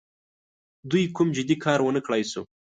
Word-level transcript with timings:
دوی 0.91 1.03
کوم 1.15 1.27
جدي 1.35 1.55
کار 1.63 1.79
ونه 1.83 2.01
کړای 2.05 2.23
سو. 2.31 2.41